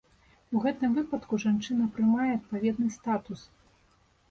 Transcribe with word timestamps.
У 0.55 0.61
гэтым 0.63 0.95
выпадку 0.99 1.39
жанчына 1.43 1.87
прымае 1.99 2.27
адпаведны 2.39 2.91
статус. 2.99 3.47